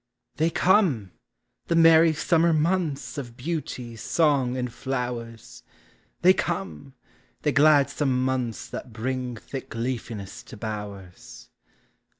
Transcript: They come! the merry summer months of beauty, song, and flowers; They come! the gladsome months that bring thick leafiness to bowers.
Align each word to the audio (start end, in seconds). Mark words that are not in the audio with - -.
They 0.37 0.49
come! 0.49 1.11
the 1.67 1.75
merry 1.75 2.11
summer 2.11 2.53
months 2.53 3.19
of 3.19 3.37
beauty, 3.37 3.95
song, 3.95 4.57
and 4.57 4.73
flowers; 4.73 5.61
They 6.23 6.33
come! 6.33 6.95
the 7.43 7.51
gladsome 7.51 8.25
months 8.25 8.67
that 8.69 8.93
bring 8.93 9.35
thick 9.37 9.75
leafiness 9.75 10.41
to 10.45 10.57
bowers. 10.57 11.51